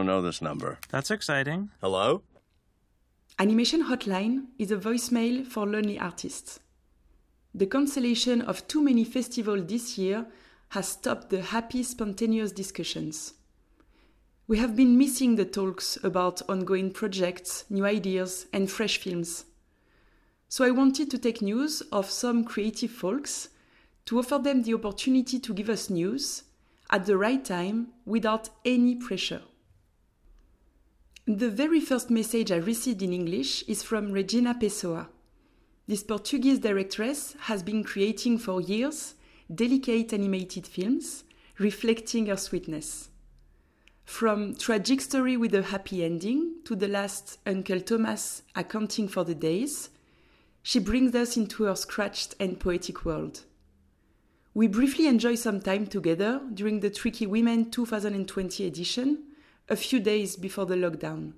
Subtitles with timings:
[0.00, 0.78] don't know this number.
[0.88, 1.68] That's exciting.
[1.82, 2.22] Hello?
[3.38, 6.60] Animation Hotline is a voicemail for lonely artists.
[7.54, 10.24] The cancellation of too many festivals this year
[10.70, 13.34] has stopped the happy, spontaneous discussions.
[14.46, 19.44] We have been missing the talks about ongoing projects, new ideas, and fresh films.
[20.48, 23.50] So I wanted to take news of some creative folks
[24.06, 26.44] to offer them the opportunity to give us news
[26.88, 29.42] at the right time without any pressure.
[31.36, 35.06] The very first message I received in English is from Regina Pessoa.
[35.86, 39.14] This Portuguese directress has been creating for years
[39.54, 41.22] delicate animated films
[41.56, 43.10] reflecting her sweetness.
[44.04, 49.36] From Tragic Story with a Happy Ending to the last Uncle Thomas Accounting for the
[49.36, 49.90] Days,
[50.64, 53.44] she brings us into her scratched and poetic world.
[54.52, 59.29] We briefly enjoy some time together during the Tricky Women 2020 edition,
[59.70, 61.32] a few days before the lockdown.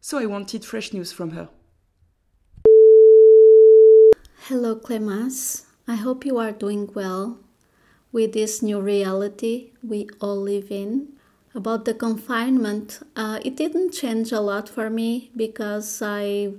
[0.00, 1.48] So I wanted fresh news from her.
[4.48, 5.66] Hello, Clemence.
[5.86, 7.38] I hope you are doing well
[8.10, 11.12] with this new reality we all live in.
[11.54, 16.54] About the confinement, uh, it didn't change a lot for me because I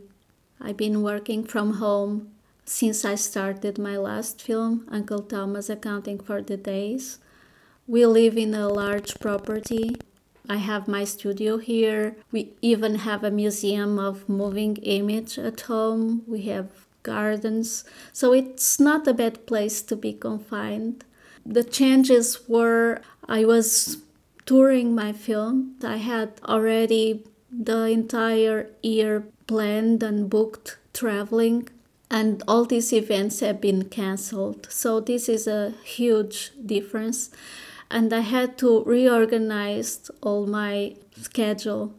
[0.61, 2.31] I've been working from home
[2.65, 7.19] since I started my last film, Uncle Thomas Accounting for the Days.
[7.87, 9.95] We live in a large property.
[10.51, 12.17] I have my studio here.
[12.29, 16.23] We even have a museum of moving image at home.
[16.27, 16.67] We have
[17.03, 17.85] gardens.
[18.11, 21.05] So it's not a bad place to be confined.
[21.45, 24.03] The changes were I was
[24.45, 25.75] touring my film.
[25.83, 31.69] I had already the entire year planned and booked traveling
[32.09, 34.67] and all these events have been cancelled.
[34.69, 37.29] So this is a huge difference.
[37.91, 41.93] And I had to reorganize all my schedule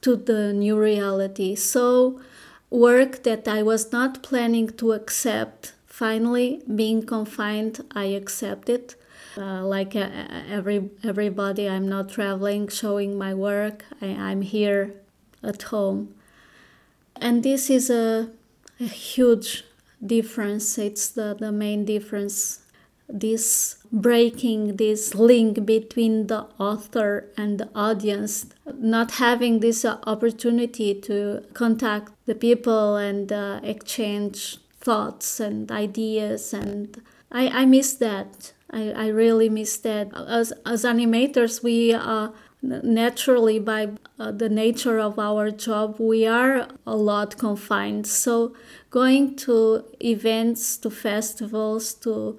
[0.00, 1.54] to the new reality.
[1.54, 2.20] So
[2.70, 8.94] work that I was not planning to accept, finally being confined, I accepted.
[9.38, 10.08] Uh, like uh,
[10.48, 13.84] every everybody, I'm not traveling, showing my work.
[14.00, 14.94] I, I'm here
[15.42, 16.14] at home,
[17.16, 18.30] and this is a
[18.80, 19.64] a huge
[20.04, 20.78] difference.
[20.78, 22.60] It's the, the main difference.
[23.08, 28.46] This breaking this link between the author and the audience,
[28.78, 36.52] not having this opportunity to contact the people and uh, exchange thoughts and ideas.
[36.52, 37.00] And
[37.30, 38.52] I, I miss that.
[38.70, 40.10] I, I really miss that.
[40.14, 42.28] As, as animators, we uh,
[42.62, 48.54] naturally by uh, the nature of our job we are a lot confined so
[48.90, 52.36] going to events to festivals to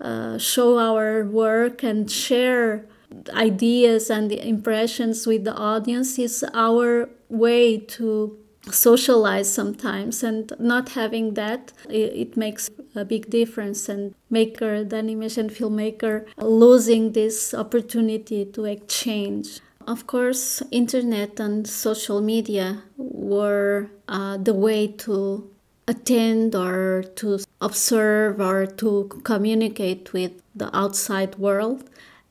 [0.00, 2.86] uh, show our work and share
[3.34, 8.36] ideas and impressions with the audience is our way to
[8.70, 15.48] socialize sometimes and not having that it, makes a big difference and maker the animation
[15.48, 19.60] filmmaker losing this opportunity to exchange.
[19.86, 25.50] Of course internet and social media were uh, the way to
[25.92, 28.88] attend or to observe or to
[29.24, 31.80] communicate with the outside world.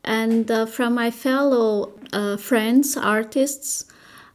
[0.03, 3.85] And uh, from my fellow uh, friends artists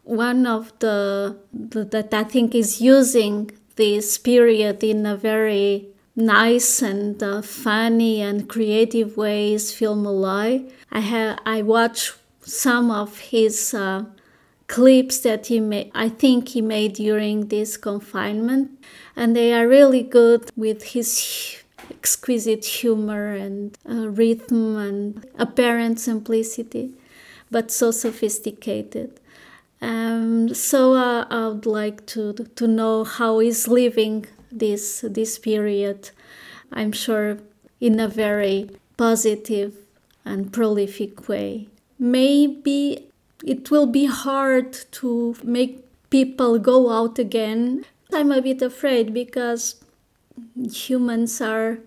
[0.05, 6.83] one of the, the that I think is using this period in a very nice
[6.83, 13.75] and uh, funny and creative ways film alive i have i watch some of his
[13.75, 14.05] uh,
[14.67, 18.71] clips that he made i think he made during this confinement
[19.17, 26.93] and they are really good with his exquisite humor and uh, rhythm and apparent simplicity
[27.51, 29.21] but so sophisticated
[29.85, 36.11] um, so uh, I would like to to know how he's living this this period.
[36.73, 37.39] I'm sure
[37.81, 39.75] in a very positive
[40.25, 41.69] and prolific way.
[41.99, 43.09] Maybe
[43.45, 47.85] it will be hard to make people go out again.
[48.13, 49.85] I'm a bit afraid because
[50.73, 51.79] humans are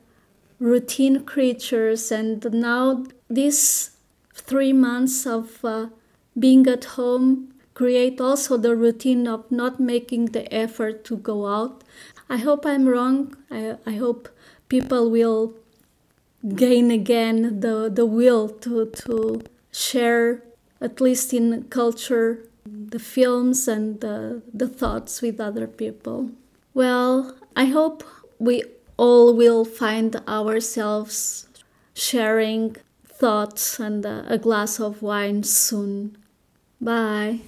[0.60, 3.92] routine creatures, and now these
[4.34, 5.88] three months of uh,
[6.38, 11.84] being at home create also the routine of not making the effort to go out.
[12.30, 13.36] I hope I'm wrong.
[13.52, 14.30] I, I hope
[14.68, 15.54] people will
[16.56, 20.44] gain again the, the will to, to share,
[20.82, 26.32] at least in culture, the films and the, the thoughts with other people.
[26.74, 28.04] Well, I hope
[28.40, 28.64] we
[28.98, 31.48] all will find ourselves
[31.94, 32.76] sharing
[33.06, 36.18] thoughts and a glass of wine soon
[36.80, 37.40] Bye.